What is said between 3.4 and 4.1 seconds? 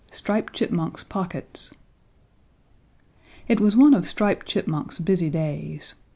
It was one of